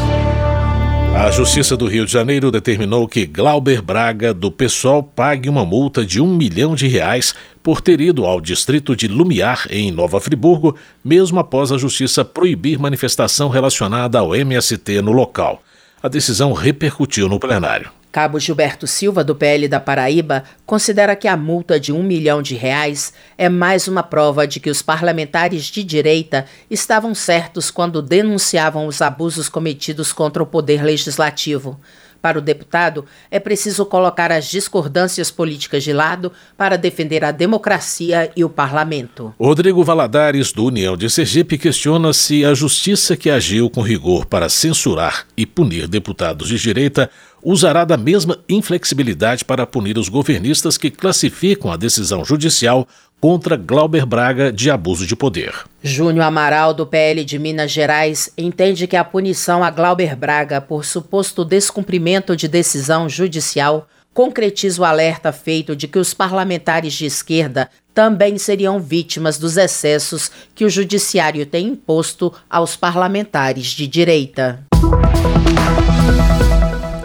A 1.19 1.33
Justiça 1.33 1.77
do 1.77 1.89
Rio 1.89 2.07
de 2.07 2.13
Janeiro 2.13 2.49
determinou 2.49 3.09
que 3.09 3.27
Glauber 3.27 3.83
Braga, 3.83 4.33
do 4.33 4.53
PSOL, 4.53 5.03
pague 5.03 5.49
uma 5.49 5.65
multa 5.65 6.07
de 6.07 6.21
um 6.21 6.33
milhão 6.33 6.77
de 6.77 6.87
reais 6.87 7.35
por 7.61 7.81
ter 7.81 8.01
ido 8.01 8.25
ao 8.25 8.41
distrito 8.41 8.95
de 8.95 9.09
Lumiar, 9.09 9.67
em 9.69 9.91
Nova 9.91 10.21
Friburgo, 10.21 10.77
mesmo 11.05 11.41
após 11.41 11.73
a 11.73 11.77
Justiça 11.77 12.25
proibir 12.25 12.79
manifestação 12.79 13.49
relacionada 13.49 14.21
ao 14.21 14.33
MST 14.33 15.03
no 15.03 15.11
local. 15.11 15.61
A 16.01 16.07
decisão 16.07 16.53
repercutiu 16.53 17.29
no 17.29 17.41
plenário. 17.41 17.98
Cabo 18.11 18.41
Gilberto 18.41 18.87
Silva, 18.87 19.23
do 19.23 19.35
PL 19.35 19.69
da 19.69 19.79
Paraíba, 19.79 20.45
considera 20.65 21.15
que 21.15 21.29
a 21.29 21.37
multa 21.37 21.79
de 21.79 21.93
um 21.93 22.03
milhão 22.03 22.41
de 22.41 22.55
reais 22.55 23.13
é 23.37 23.49
mais 23.49 23.87
uma 23.87 24.03
prova 24.03 24.47
de 24.47 24.61
que 24.61 24.71
os 24.71 24.81
parlamentares 24.81 25.65
de 25.65 25.85
direita 25.85 26.47
estavam 26.71 27.15
certos 27.15 27.71
quando 27.71 28.01
denunciavam 28.01 28.87
os 28.87 29.03
abusos 29.03 29.49
cometidos 29.49 30.13
contra 30.13 30.43
o 30.43 30.47
poder 30.47 30.83
legislativo. 30.83 31.79
Para 32.21 32.39
o 32.39 32.43
deputado, 32.43 33.05
é 33.31 33.39
preciso 33.39 33.87
colocar 33.87 34.33
as 34.33 34.47
discordâncias 34.47 35.31
políticas 35.31 35.85
de 35.85 35.93
lado 35.93 36.33
para 36.57 36.77
defender 36.77 37.25
a 37.25 37.31
democracia 37.31 38.31
e 38.37 38.45
o 38.45 38.49
parlamento. 38.49 39.35
Rodrigo 39.39 39.85
Valadares, 39.85 40.53
do 40.53 40.65
União 40.65 40.97
de 40.97 41.09
Sergipe, 41.09 41.57
questiona 41.57 42.13
se 42.13 42.45
a 42.45 42.55
justiça 42.55 43.17
que 43.17 43.31
agiu 43.31 43.71
com 43.71 43.83
rigor 43.83 44.27
para 44.27 44.49
censurar 44.49 45.27
e 45.37 45.47
punir 45.47 45.87
deputados 45.87 46.49
de 46.49 46.59
direita 46.59 47.09
usará 47.43 47.85
da 47.85 47.97
mesma 47.97 48.39
inflexibilidade 48.49 49.45
para 49.45 49.67
punir 49.67 49.97
os 49.97 50.09
governistas 50.09 50.77
que 50.77 50.91
classificam 50.91 51.71
a 51.71 51.77
decisão 51.77 52.25
judicial 52.25 52.87
contra 53.21 53.57
Glauber 53.57 54.07
Braga 54.07 54.53
de 54.53 54.71
abuso 54.71 55.07
de 55.07 55.17
poder. 55.17 55.55
Júnior 55.83 56.25
Amaral, 56.25 56.73
do 56.73 56.87
PL 56.87 57.25
de 57.25 57.39
Minas 57.39 57.71
Gerais, 57.71 58.33
entende 58.37 58.87
que 58.87 58.97
a 58.97 59.05
punição 59.05 59.63
a 59.65 59.71
Glauber 59.71 60.17
Braga 60.17 60.61
por 60.61 60.85
suposto 60.85 61.45
descumprimento 61.45 62.37
de 62.37 62.49
decisão 62.49 63.09
judicial 63.09 63.89
concretiza 64.15 64.83
o 64.83 64.85
alerta 64.85 65.33
feito 65.33 65.77
de 65.77 65.87
que 65.87 65.99
os 65.99 66.13
parlamentares 66.13 66.93
de 66.95 67.07
esquerda 67.07 67.71
também 67.95 68.39
seriam 68.39 68.81
vítimas 68.81 69.39
dos 69.39 69.57
excessos 69.57 70.31
que 70.55 70.65
o 70.65 70.71
judiciário 70.71 71.45
tem 71.47 71.69
imposto 71.69 72.33
aos 72.49 72.77
parlamentares 72.77 73.67
de 73.67 73.87
direita. 73.87 74.65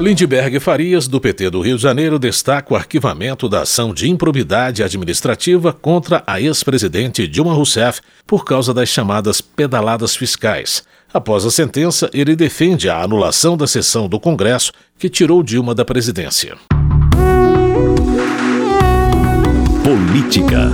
Lindbergh 0.03 0.59
Farias, 0.59 1.07
do 1.07 1.17
PT 1.17 1.49
do 1.49 1.61
Rio 1.61 1.77
de 1.77 1.81
Janeiro, 1.81 2.19
destaca 2.19 2.73
o 2.73 2.75
arquivamento 2.75 3.47
da 3.47 3.61
ação 3.61 3.93
de 3.93 4.09
improbidade 4.09 4.83
administrativa 4.83 5.71
contra 5.71 6.21
a 6.27 6.41
ex-presidente 6.41 7.25
Dilma 7.25 7.53
Rousseff 7.53 8.01
por 8.27 8.43
causa 8.43 8.73
das 8.73 8.89
chamadas 8.89 9.39
pedaladas 9.39 10.13
fiscais. 10.13 10.83
Após 11.13 11.45
a 11.45 11.49
sentença, 11.49 12.09
ele 12.13 12.35
defende 12.35 12.89
a 12.89 13.01
anulação 13.01 13.55
da 13.55 13.65
sessão 13.65 14.09
do 14.09 14.19
Congresso 14.19 14.73
que 14.99 15.07
tirou 15.07 15.41
Dilma 15.41 15.73
da 15.73 15.85
presidência. 15.85 16.57
Política. 19.85 20.69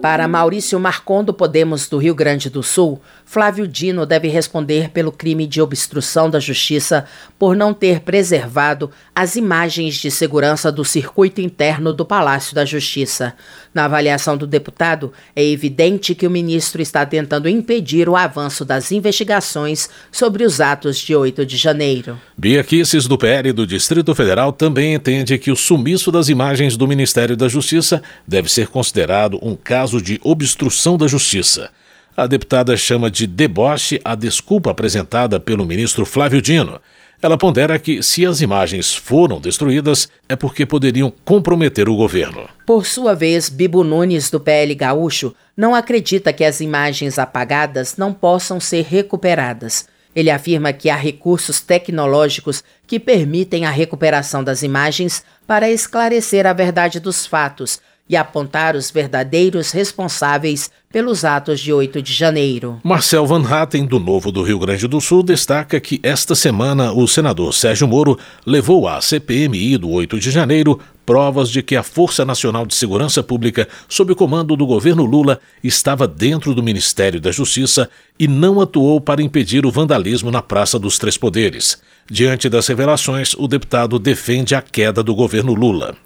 Para 0.00 0.28
Maurício 0.28 0.78
Marcon 0.78 1.24
do 1.24 1.34
Podemos 1.34 1.88
do 1.88 1.98
Rio 1.98 2.14
Grande 2.14 2.48
do 2.48 2.62
Sul, 2.62 3.00
Flávio 3.24 3.68
Dino 3.68 4.04
deve 4.04 4.28
responder 4.28 4.90
pelo 4.90 5.12
crime 5.12 5.46
de 5.46 5.60
obstrução 5.60 6.28
da 6.28 6.40
justiça 6.40 7.04
por 7.38 7.54
não 7.54 7.72
ter 7.72 8.00
preservado 8.00 8.90
as 9.14 9.36
imagens 9.36 9.94
de 9.96 10.10
segurança 10.10 10.72
do 10.72 10.84
circuito 10.84 11.40
interno 11.40 11.92
do 11.92 12.04
Palácio 12.04 12.54
da 12.54 12.64
Justiça. 12.64 13.34
Na 13.72 13.84
avaliação 13.84 14.36
do 14.36 14.46
deputado, 14.46 15.12
é 15.34 15.44
evidente 15.44 16.14
que 16.14 16.26
o 16.26 16.30
ministro 16.30 16.82
está 16.82 17.06
tentando 17.06 17.48
impedir 17.48 18.08
o 18.08 18.16
avanço 18.16 18.64
das 18.64 18.90
investigações 18.92 19.88
sobre 20.10 20.44
os 20.44 20.60
atos 20.60 20.98
de 20.98 21.14
8 21.14 21.46
de 21.46 21.56
janeiro. 21.56 22.18
Bia 22.36 22.64
Kisses, 22.64 23.06
do 23.06 23.16
PL 23.16 23.52
do 23.52 23.66
Distrito 23.66 24.14
Federal, 24.14 24.52
também 24.52 24.94
entende 24.94 25.38
que 25.38 25.50
o 25.50 25.56
sumiço 25.56 26.10
das 26.10 26.28
imagens 26.28 26.76
do 26.76 26.88
Ministério 26.88 27.36
da 27.36 27.48
Justiça 27.48 28.02
deve 28.26 28.50
ser 28.50 28.68
considerado 28.68 29.38
um 29.42 29.54
caso 29.54 29.92
caso 29.92 30.00
de 30.00 30.20
obstrução 30.22 30.96
da 30.96 31.06
justiça. 31.06 31.70
A 32.14 32.26
deputada 32.26 32.76
chama 32.76 33.10
de 33.10 33.26
deboche 33.26 33.98
a 34.04 34.14
desculpa 34.14 34.70
apresentada 34.70 35.40
pelo 35.40 35.64
ministro 35.64 36.04
Flávio 36.04 36.42
Dino. 36.42 36.78
Ela 37.22 37.38
pondera 37.38 37.78
que, 37.78 38.02
se 38.02 38.26
as 38.26 38.42
imagens 38.42 38.94
foram 38.94 39.40
destruídas, 39.40 40.08
é 40.28 40.36
porque 40.36 40.66
poderiam 40.66 41.10
comprometer 41.24 41.88
o 41.88 41.96
governo. 41.96 42.48
Por 42.66 42.84
sua 42.84 43.14
vez, 43.14 43.48
Bibo 43.48 43.82
Nunes, 43.82 44.28
do 44.28 44.38
PL 44.38 44.74
Gaúcho, 44.74 45.34
não 45.56 45.74
acredita 45.74 46.34
que 46.34 46.44
as 46.44 46.60
imagens 46.60 47.18
apagadas 47.18 47.96
não 47.96 48.12
possam 48.12 48.60
ser 48.60 48.84
recuperadas. 48.84 49.88
Ele 50.14 50.30
afirma 50.30 50.72
que 50.72 50.90
há 50.90 50.96
recursos 50.96 51.60
tecnológicos 51.62 52.62
que 52.86 53.00
permitem 53.00 53.64
a 53.64 53.70
recuperação 53.70 54.44
das 54.44 54.62
imagens 54.62 55.24
para 55.46 55.70
esclarecer 55.70 56.46
a 56.46 56.52
verdade 56.52 57.00
dos 57.00 57.24
fatos, 57.24 57.80
e 58.08 58.16
apontar 58.16 58.76
os 58.76 58.90
verdadeiros 58.90 59.70
responsáveis 59.70 60.70
pelos 60.92 61.24
atos 61.24 61.60
de 61.60 61.72
8 61.72 62.02
de 62.02 62.12
janeiro. 62.12 62.78
Marcel 62.84 63.26
Van 63.26 63.42
Hatten, 63.42 63.86
do 63.86 63.98
Novo 63.98 64.30
do 64.30 64.42
Rio 64.42 64.58
Grande 64.58 64.86
do 64.86 65.00
Sul, 65.00 65.22
destaca 65.22 65.80
que 65.80 65.98
esta 66.02 66.34
semana 66.34 66.92
o 66.92 67.08
senador 67.08 67.54
Sérgio 67.54 67.88
Moro 67.88 68.18
levou 68.44 68.86
à 68.86 69.00
CPMI 69.00 69.78
do 69.78 69.88
8 69.88 70.20
de 70.20 70.30
janeiro 70.30 70.78
provas 71.04 71.50
de 71.50 71.62
que 71.62 71.76
a 71.76 71.82
Força 71.82 72.24
Nacional 72.24 72.64
de 72.66 72.74
Segurança 72.74 73.22
Pública, 73.22 73.68
sob 73.88 74.12
o 74.12 74.16
comando 74.16 74.56
do 74.56 74.66
governo 74.66 75.04
Lula, 75.04 75.40
estava 75.62 76.06
dentro 76.06 76.54
do 76.54 76.62
Ministério 76.62 77.20
da 77.20 77.32
Justiça 77.32 77.88
e 78.18 78.28
não 78.28 78.60
atuou 78.60 79.00
para 79.00 79.22
impedir 79.22 79.66
o 79.66 79.70
vandalismo 79.70 80.30
na 80.30 80.42
Praça 80.42 80.78
dos 80.78 80.98
Três 80.98 81.16
Poderes. 81.16 81.80
Diante 82.10 82.48
das 82.48 82.66
revelações, 82.66 83.34
o 83.34 83.48
deputado 83.48 83.98
defende 83.98 84.54
a 84.54 84.62
queda 84.62 85.02
do 85.02 85.14
governo 85.14 85.54
Lula. 85.54 85.96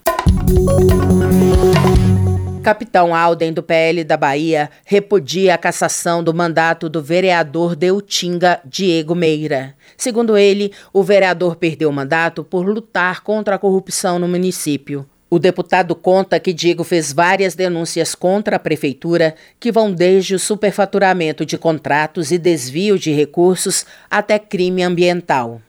Capitão 2.67 3.15
Alden, 3.15 3.53
do 3.53 3.63
PL 3.63 4.03
da 4.03 4.17
Bahia, 4.17 4.69
repudia 4.85 5.55
a 5.55 5.59
cassação 5.59 6.25
do 6.25 6.35
mandato 6.35 6.89
do 6.89 7.01
vereador 7.01 7.77
de 7.77 7.93
Utinga, 7.93 8.59
Diego 8.65 9.15
Meira. 9.15 9.75
Segundo 9.97 10.37
ele, 10.37 10.73
o 10.93 11.01
vereador 11.03 11.55
perdeu 11.55 11.89
o 11.89 11.93
mandato 11.93 12.43
por 12.43 12.67
lutar 12.67 13.23
contra 13.23 13.55
a 13.55 13.59
corrupção 13.59 14.19
no 14.19 14.27
município. 14.27 15.07
O 15.31 15.39
deputado 15.39 15.95
conta 15.95 16.41
que 16.41 16.53
Diego 16.53 16.83
fez 16.83 17.13
várias 17.13 17.55
denúncias 17.55 18.17
contra 18.17 18.57
a 18.57 18.59
prefeitura, 18.59 19.37
que 19.61 19.71
vão 19.71 19.93
desde 19.93 20.35
o 20.35 20.39
superfaturamento 20.39 21.47
de 21.47 21.57
contratos 21.57 22.33
e 22.33 22.39
desvio 22.39 22.99
de 22.99 23.13
recursos 23.13 23.87
até 24.11 24.41
crime 24.41 24.83
ambiental. 24.83 25.61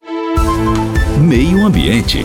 Meio 1.19 1.63
Ambiente. 1.63 2.23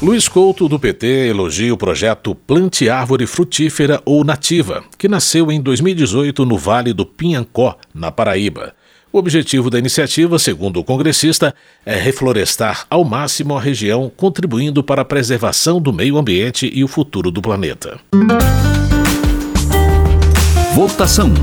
Luiz 0.00 0.28
Couto, 0.28 0.68
do 0.68 0.78
PT, 0.78 1.28
elogia 1.28 1.74
o 1.74 1.76
projeto 1.76 2.32
Plante 2.32 2.88
Árvore 2.88 3.26
Frutífera 3.26 4.00
ou 4.04 4.22
Nativa, 4.22 4.84
que 4.96 5.08
nasceu 5.08 5.50
em 5.50 5.60
2018 5.60 6.46
no 6.46 6.56
Vale 6.56 6.92
do 6.92 7.04
Pinhancó, 7.04 7.76
na 7.92 8.12
Paraíba. 8.12 8.74
O 9.12 9.18
objetivo 9.18 9.68
da 9.68 9.76
iniciativa, 9.76 10.38
segundo 10.38 10.78
o 10.78 10.84
congressista, 10.84 11.52
é 11.84 11.96
reflorestar 11.96 12.86
ao 12.88 13.02
máximo 13.02 13.56
a 13.56 13.60
região, 13.60 14.08
contribuindo 14.16 14.84
para 14.84 15.02
a 15.02 15.04
preservação 15.04 15.80
do 15.80 15.92
meio 15.92 16.16
ambiente 16.16 16.70
e 16.72 16.84
o 16.84 16.88
futuro 16.88 17.32
do 17.32 17.42
planeta. 17.42 17.98
Votação. 20.76 21.34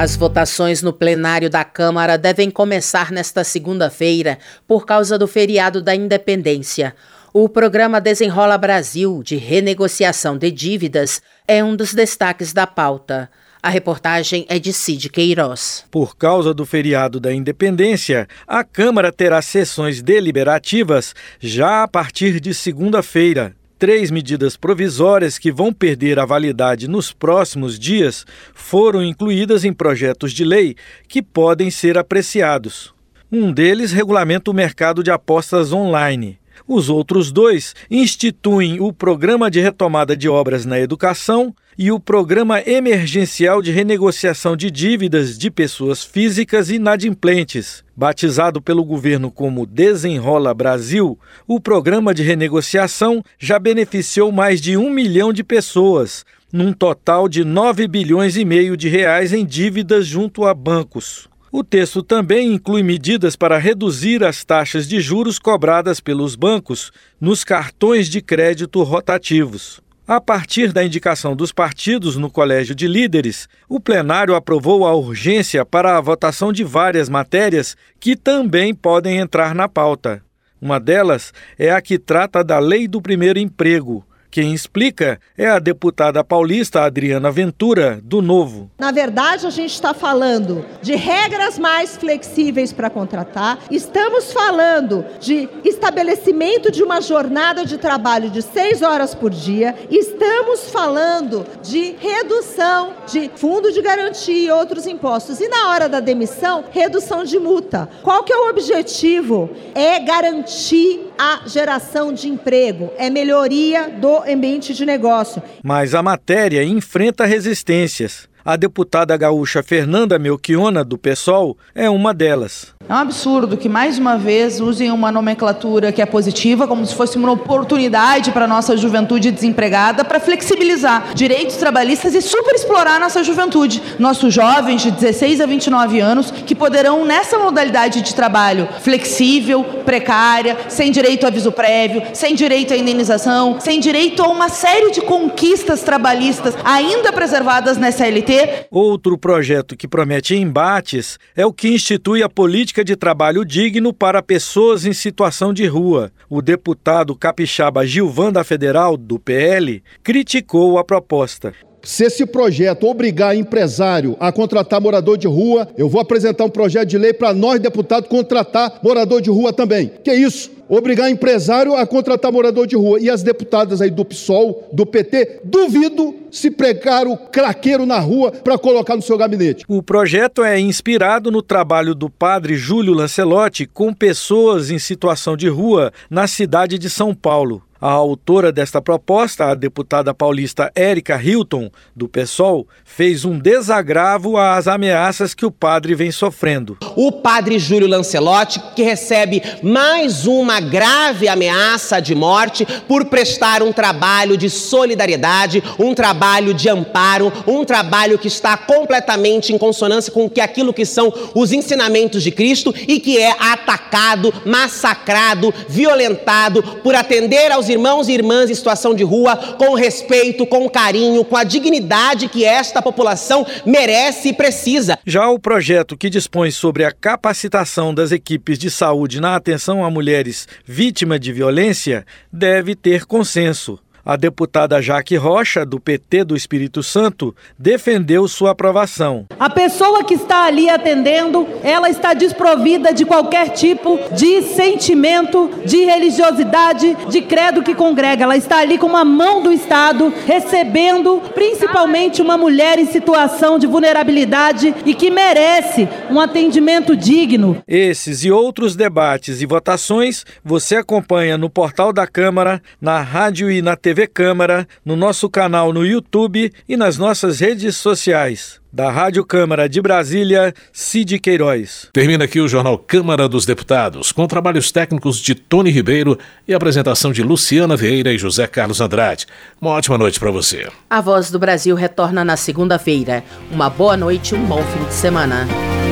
As 0.00 0.16
votações 0.16 0.80
no 0.80 0.94
plenário 0.94 1.50
da 1.50 1.62
Câmara 1.62 2.16
devem 2.16 2.50
começar 2.50 3.12
nesta 3.12 3.44
segunda-feira 3.44 4.38
por 4.66 4.86
causa 4.86 5.18
do 5.18 5.28
feriado 5.28 5.82
da 5.82 5.94
Independência. 5.94 6.94
O 7.34 7.50
programa 7.50 8.00
Desenrola 8.00 8.56
Brasil, 8.56 9.22
de 9.22 9.36
renegociação 9.36 10.38
de 10.38 10.50
dívidas, 10.50 11.20
é 11.46 11.62
um 11.62 11.76
dos 11.76 11.92
destaques 11.92 12.54
da 12.54 12.66
pauta. 12.66 13.30
A 13.62 13.68
reportagem 13.68 14.46
é 14.48 14.58
de 14.58 14.72
Cid 14.72 15.10
Queiroz. 15.10 15.84
Por 15.90 16.16
causa 16.16 16.54
do 16.54 16.64
feriado 16.64 17.20
da 17.20 17.30
Independência, 17.30 18.26
a 18.48 18.64
Câmara 18.64 19.12
terá 19.12 19.42
sessões 19.42 20.00
deliberativas 20.00 21.14
já 21.38 21.82
a 21.82 21.88
partir 21.88 22.40
de 22.40 22.54
segunda-feira. 22.54 23.54
Três 23.80 24.10
medidas 24.10 24.58
provisórias 24.58 25.38
que 25.38 25.50
vão 25.50 25.72
perder 25.72 26.18
a 26.18 26.26
validade 26.26 26.86
nos 26.86 27.14
próximos 27.14 27.78
dias 27.78 28.26
foram 28.52 29.02
incluídas 29.02 29.64
em 29.64 29.72
projetos 29.72 30.34
de 30.34 30.44
lei 30.44 30.76
que 31.08 31.22
podem 31.22 31.70
ser 31.70 31.96
apreciados. 31.96 32.92
Um 33.32 33.50
deles 33.50 33.90
regulamenta 33.90 34.50
o 34.50 34.54
mercado 34.54 35.02
de 35.02 35.10
apostas 35.10 35.72
online. 35.72 36.38
Os 36.66 36.88
outros 36.88 37.32
dois 37.32 37.74
instituem 37.90 38.80
o 38.80 38.92
Programa 38.92 39.50
de 39.50 39.60
Retomada 39.60 40.16
de 40.16 40.28
Obras 40.28 40.64
na 40.64 40.78
Educação 40.78 41.54
e 41.78 41.90
o 41.90 41.98
Programa 41.98 42.60
Emergencial 42.60 43.62
de 43.62 43.70
Renegociação 43.70 44.54
de 44.54 44.70
Dívidas 44.70 45.38
de 45.38 45.50
Pessoas 45.50 46.04
Físicas 46.04 46.68
Inadimplentes. 46.68 47.82
Batizado 47.96 48.60
pelo 48.60 48.84
governo 48.84 49.30
como 49.30 49.64
Desenrola 49.64 50.52
Brasil, 50.52 51.18
o 51.46 51.58
programa 51.58 52.12
de 52.12 52.22
renegociação 52.22 53.24
já 53.38 53.58
beneficiou 53.58 54.30
mais 54.30 54.60
de 54.60 54.76
um 54.76 54.90
milhão 54.90 55.32
de 55.32 55.42
pessoas, 55.42 56.26
num 56.52 56.72
total 56.72 57.28
de 57.28 57.44
9 57.44 57.88
bilhões 57.88 58.36
e 58.36 58.44
meio 58.44 58.76
de 58.76 58.88
reais 58.90 59.32
em 59.32 59.46
dívidas 59.46 60.06
junto 60.06 60.44
a 60.44 60.52
bancos. 60.52 61.29
O 61.52 61.64
texto 61.64 62.00
também 62.00 62.52
inclui 62.52 62.80
medidas 62.80 63.34
para 63.34 63.58
reduzir 63.58 64.22
as 64.22 64.44
taxas 64.44 64.86
de 64.86 65.00
juros 65.00 65.36
cobradas 65.36 65.98
pelos 65.98 66.36
bancos 66.36 66.92
nos 67.20 67.42
cartões 67.42 68.08
de 68.08 68.20
crédito 68.20 68.80
rotativos. 68.84 69.80
A 70.06 70.20
partir 70.20 70.72
da 70.72 70.84
indicação 70.84 71.34
dos 71.34 71.50
partidos 71.50 72.16
no 72.16 72.30
Colégio 72.30 72.74
de 72.74 72.86
Líderes, 72.86 73.48
o 73.68 73.80
plenário 73.80 74.34
aprovou 74.36 74.86
a 74.86 74.94
urgência 74.94 75.64
para 75.64 75.96
a 75.96 76.00
votação 76.00 76.52
de 76.52 76.62
várias 76.62 77.08
matérias 77.08 77.76
que 77.98 78.14
também 78.14 78.72
podem 78.72 79.18
entrar 79.18 79.52
na 79.52 79.68
pauta. 79.68 80.22
Uma 80.60 80.78
delas 80.78 81.32
é 81.58 81.70
a 81.70 81.80
que 81.80 81.98
trata 81.98 82.44
da 82.44 82.60
Lei 82.60 82.86
do 82.86 83.02
Primeiro 83.02 83.38
Emprego, 83.38 84.04
quem 84.30 84.54
explica 84.54 85.18
é 85.36 85.46
a 85.46 85.58
deputada 85.58 86.22
paulista 86.22 86.82
Adriana 86.82 87.30
Ventura, 87.30 88.00
do 88.02 88.22
Novo. 88.22 88.70
Na 88.78 88.92
verdade, 88.92 89.46
a 89.46 89.50
gente 89.50 89.72
está 89.72 89.92
falando 89.92 90.64
de 90.80 90.94
regras 90.94 91.58
mais 91.58 91.96
flexíveis 91.96 92.72
para 92.72 92.88
contratar, 92.88 93.58
estamos 93.70 94.32
falando 94.32 95.04
de 95.18 95.48
estabelecimento 95.64 96.70
de 96.70 96.82
uma 96.82 97.00
jornada 97.00 97.64
de 97.64 97.76
trabalho 97.76 98.30
de 98.30 98.42
seis 98.42 98.82
horas 98.82 99.14
por 99.14 99.30
dia, 99.30 99.74
estamos 99.90 100.70
falando 100.70 101.44
de 101.62 101.96
redução 101.98 102.94
de 103.06 103.30
fundo 103.34 103.72
de 103.72 103.82
garantia 103.82 104.46
e 104.46 104.50
outros 104.50 104.86
impostos. 104.86 105.40
E 105.40 105.48
na 105.48 105.70
hora 105.70 105.88
da 105.88 106.00
demissão, 106.00 106.64
redução 106.70 107.24
de 107.24 107.38
multa. 107.38 107.88
Qual 108.02 108.22
que 108.22 108.32
é 108.32 108.36
o 108.36 108.48
objetivo? 108.48 109.50
É 109.74 109.98
garantir 109.98 111.10
a 111.18 111.42
geração 111.46 112.12
de 112.12 112.28
emprego, 112.28 112.90
é 112.96 113.10
melhoria 113.10 113.90
do 113.90 114.19
ambiente 114.28 114.74
de 114.74 114.84
negócio. 114.84 115.42
Mas 115.62 115.94
a 115.94 116.02
matéria 116.02 116.64
enfrenta 116.64 117.24
resistências. 117.24 118.28
A 118.44 118.56
deputada 118.56 119.16
gaúcha 119.16 119.62
Fernanda 119.62 120.18
Melchiona, 120.18 120.82
do 120.82 120.96
PSOL, 120.96 121.56
é 121.74 121.90
uma 121.90 122.14
delas. 122.14 122.74
É 122.90 122.92
um 122.92 122.96
absurdo 122.96 123.56
que, 123.56 123.68
mais 123.68 124.00
uma 124.00 124.18
vez, 124.18 124.60
usem 124.60 124.90
uma 124.90 125.12
nomenclatura 125.12 125.92
que 125.92 126.02
é 126.02 126.06
positiva, 126.06 126.66
como 126.66 126.84
se 126.84 126.92
fosse 126.92 127.16
uma 127.16 127.30
oportunidade 127.30 128.32
para 128.32 128.46
a 128.46 128.48
nossa 128.48 128.76
juventude 128.76 129.30
desempregada, 129.30 130.04
para 130.04 130.18
flexibilizar 130.18 131.14
direitos 131.14 131.54
trabalhistas 131.54 132.16
e 132.16 132.20
superexplorar 132.20 132.98
nossa 132.98 133.22
juventude. 133.22 133.80
Nossos 133.96 134.34
jovens 134.34 134.82
de 134.82 134.90
16 134.90 135.40
a 135.40 135.46
29 135.46 136.00
anos, 136.00 136.32
que 136.32 136.52
poderão, 136.52 137.04
nessa 137.04 137.38
modalidade 137.38 138.02
de 138.02 138.12
trabalho 138.12 138.68
flexível, 138.80 139.62
precária, 139.84 140.58
sem 140.68 140.90
direito 140.90 141.22
a 141.22 141.28
aviso 141.28 141.52
prévio, 141.52 142.02
sem 142.12 142.34
direito 142.34 142.74
à 142.74 142.76
indenização, 142.76 143.60
sem 143.60 143.78
direito 143.78 144.20
a 144.20 144.26
uma 144.26 144.48
série 144.48 144.90
de 144.90 145.00
conquistas 145.02 145.82
trabalhistas 145.84 146.56
ainda 146.64 147.12
preservadas 147.12 147.76
nessa 147.76 148.04
LT. 148.04 148.66
Outro 148.68 149.16
projeto 149.16 149.76
que 149.76 149.86
promete 149.86 150.34
embates 150.34 151.20
é 151.36 151.46
o 151.46 151.52
que 151.52 151.68
institui 151.68 152.20
a 152.24 152.28
política 152.28 152.79
política 152.80 152.84
de 152.84 152.96
trabalho 152.96 153.44
digno 153.44 153.92
para 153.92 154.22
pessoas 154.22 154.84
em 154.84 154.92
situação 154.92 155.52
de 155.52 155.66
rua. 155.66 156.10
O 156.28 156.42
deputado 156.42 157.14
capixaba 157.14 157.86
Gilvan 157.86 158.32
da 158.32 158.42
Federal, 158.44 158.96
do 158.96 159.18
PL, 159.18 159.82
criticou 160.02 160.78
a 160.78 160.84
proposta. 160.84 161.52
Se 161.82 162.04
esse 162.04 162.26
projeto 162.26 162.86
obrigar 162.86 163.36
empresário 163.36 164.16
a 164.20 164.30
contratar 164.30 164.80
morador 164.80 165.16
de 165.16 165.26
rua, 165.26 165.68
eu 165.76 165.88
vou 165.88 166.00
apresentar 166.00 166.44
um 166.44 166.50
projeto 166.50 166.88
de 166.88 166.98
lei 166.98 167.12
para 167.12 167.32
nós, 167.32 167.58
deputados, 167.58 168.08
contratar 168.08 168.80
morador 168.82 169.20
de 169.20 169.30
rua 169.30 169.52
também. 169.52 169.90
Que 170.04 170.10
é 170.10 170.14
isso? 170.14 170.50
Obrigar 170.68 171.10
empresário 171.10 171.74
a 171.74 171.84
contratar 171.84 172.30
morador 172.30 172.64
de 172.64 172.76
rua. 172.76 173.00
E 173.00 173.10
as 173.10 173.22
deputadas 173.22 173.80
aí 173.80 173.90
do 173.90 174.04
PSOL, 174.04 174.68
do 174.72 174.86
PT, 174.86 175.40
duvido 175.42 176.14
se 176.30 176.48
pregaram 176.48 177.16
craqueiro 177.16 177.84
na 177.84 177.98
rua 177.98 178.30
para 178.30 178.56
colocar 178.56 178.94
no 178.94 179.02
seu 179.02 179.18
gabinete. 179.18 179.64
O 179.66 179.82
projeto 179.82 180.44
é 180.44 180.60
inspirado 180.60 181.28
no 181.28 181.42
trabalho 181.42 181.92
do 181.92 182.08
padre 182.08 182.54
Júlio 182.54 182.94
Lancelotti 182.94 183.66
com 183.66 183.92
pessoas 183.92 184.70
em 184.70 184.78
situação 184.78 185.36
de 185.36 185.48
rua 185.48 185.92
na 186.08 186.28
cidade 186.28 186.78
de 186.78 186.88
São 186.88 187.14
Paulo. 187.14 187.62
A 187.80 187.92
autora 187.92 188.52
desta 188.52 188.82
proposta, 188.82 189.46
a 189.46 189.54
deputada 189.54 190.12
paulista 190.12 190.70
Érica 190.74 191.18
Hilton, 191.18 191.70
do 191.96 192.06
PSOL, 192.06 192.68
fez 192.84 193.24
um 193.24 193.38
desagravo 193.38 194.36
às 194.36 194.68
ameaças 194.68 195.32
que 195.32 195.46
o 195.46 195.50
padre 195.50 195.94
vem 195.94 196.12
sofrendo. 196.12 196.76
O 196.94 197.10
padre 197.10 197.58
Júlio 197.58 197.88
Lancelotti, 197.88 198.60
que 198.76 198.82
recebe 198.82 199.42
mais 199.62 200.26
uma 200.26 200.60
grave 200.60 201.26
ameaça 201.26 202.00
de 202.00 202.14
morte 202.14 202.66
por 202.86 203.06
prestar 203.06 203.62
um 203.62 203.72
trabalho 203.72 204.36
de 204.36 204.50
solidariedade, 204.50 205.64
um 205.78 205.94
trabalho 205.94 206.52
de 206.52 206.68
amparo, 206.68 207.32
um 207.46 207.64
trabalho 207.64 208.18
que 208.18 208.28
está 208.28 208.58
completamente 208.58 209.54
em 209.54 209.58
consonância 209.58 210.12
com 210.12 210.28
que 210.28 210.42
aquilo 210.42 210.74
que 210.74 210.84
são 210.84 211.10
os 211.34 211.50
ensinamentos 211.50 212.22
de 212.22 212.30
Cristo 212.30 212.74
e 212.76 213.00
que 213.00 213.16
é 213.16 213.30
atacado, 213.40 214.34
massacrado, 214.44 215.54
violentado 215.66 216.62
por 216.82 216.94
atender 216.94 217.50
aos 217.50 217.69
irmãos 217.70 218.08
e 218.08 218.12
irmãs 218.12 218.50
em 218.50 218.54
situação 218.54 218.94
de 218.94 219.04
rua 219.04 219.36
com 219.58 219.74
respeito, 219.74 220.46
com 220.46 220.68
carinho, 220.68 221.24
com 221.24 221.36
a 221.36 221.44
dignidade 221.44 222.28
que 222.28 222.44
esta 222.44 222.82
população 222.82 223.46
merece 223.64 224.28
e 224.28 224.32
precisa. 224.32 224.98
Já 225.06 225.28
o 225.28 225.38
projeto 225.38 225.96
que 225.96 226.10
dispõe 226.10 226.50
sobre 226.50 226.84
a 226.84 226.92
capacitação 226.92 227.94
das 227.94 228.12
equipes 228.12 228.58
de 228.58 228.70
saúde 228.70 229.20
na 229.20 229.36
atenção 229.36 229.84
a 229.84 229.90
mulheres 229.90 230.46
vítimas 230.64 231.20
de 231.20 231.32
violência 231.32 232.04
deve 232.32 232.74
ter 232.74 233.06
consenso. 233.06 233.78
A 234.04 234.16
deputada 234.16 234.80
Jaque 234.80 235.14
Rocha, 235.16 235.64
do 235.64 235.78
PT 235.78 236.24
do 236.24 236.34
Espírito 236.34 236.82
Santo, 236.82 237.34
defendeu 237.58 238.26
sua 238.26 238.52
aprovação. 238.52 239.26
A 239.38 239.50
pessoa 239.50 240.02
que 240.02 240.14
está 240.14 240.46
ali 240.46 240.70
atendendo, 240.70 241.46
ela 241.62 241.90
está 241.90 242.14
desprovida 242.14 242.94
de 242.94 243.04
qualquer 243.04 243.50
tipo 243.50 243.98
de 244.12 244.42
sentimento, 244.42 245.50
de 245.66 245.84
religiosidade, 245.84 246.96
de 247.10 247.20
credo 247.20 247.62
que 247.62 247.74
congrega. 247.74 248.24
Ela 248.24 248.36
está 248.38 248.58
ali 248.58 248.78
com 248.78 248.86
uma 248.86 249.04
mão 249.04 249.42
do 249.42 249.52
Estado, 249.52 250.12
recebendo 250.26 251.20
principalmente 251.34 252.22
uma 252.22 252.38
mulher 252.38 252.78
em 252.78 252.86
situação 252.86 253.58
de 253.58 253.66
vulnerabilidade 253.66 254.74
e 254.86 254.94
que 254.94 255.10
merece 255.10 255.86
um 256.10 256.18
atendimento 256.18 256.96
digno. 256.96 257.62
Esses 257.68 258.24
e 258.24 258.30
outros 258.30 258.74
debates 258.74 259.42
e 259.42 259.46
votações 259.46 260.24
você 260.42 260.76
acompanha 260.76 261.36
no 261.36 261.50
portal 261.50 261.92
da 261.92 262.06
Câmara, 262.06 262.62
na 262.80 263.00
rádio 263.02 263.50
e 263.50 263.60
na 263.60 263.76
TV 263.76 263.89
TV 263.90 264.06
Câmara, 264.06 264.68
no 264.84 264.94
nosso 264.94 265.28
canal 265.28 265.72
no 265.72 265.84
YouTube 265.84 266.52
e 266.68 266.76
nas 266.76 266.96
nossas 266.96 267.40
redes 267.40 267.76
sociais. 267.76 268.60
Da 268.72 268.88
Rádio 268.88 269.24
Câmara 269.24 269.68
de 269.68 269.82
Brasília, 269.82 270.54
Cid 270.72 271.18
Queiroz. 271.18 271.88
Termina 271.92 272.22
aqui 272.22 272.40
o 272.40 272.46
Jornal 272.46 272.78
Câmara 272.78 273.28
dos 273.28 273.44
Deputados, 273.44 274.12
com 274.12 274.28
trabalhos 274.28 274.70
técnicos 274.70 275.18
de 275.18 275.34
Tony 275.34 275.72
Ribeiro 275.72 276.16
e 276.46 276.54
apresentação 276.54 277.10
de 277.10 277.20
Luciana 277.20 277.76
Vieira 277.76 278.12
e 278.12 278.18
José 278.18 278.46
Carlos 278.46 278.80
Andrade. 278.80 279.26
Uma 279.60 279.72
ótima 279.72 279.98
noite 279.98 280.20
para 280.20 280.30
você. 280.30 280.68
A 280.88 281.00
Voz 281.00 281.32
do 281.32 281.38
Brasil 281.40 281.74
retorna 281.74 282.24
na 282.24 282.36
segunda-feira. 282.36 283.24
Uma 283.50 283.68
boa 283.68 283.96
noite 283.96 284.36
e 284.36 284.38
um 284.38 284.46
bom 284.46 284.62
fim 284.62 284.84
de 284.84 284.94
semana. 284.94 285.48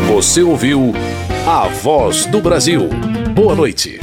Você 0.07 0.41
ouviu 0.41 0.93
A 1.45 1.67
Voz 1.67 2.27
do 2.27 2.41
Brasil. 2.41 2.89
Boa 3.35 3.57
noite. 3.57 3.99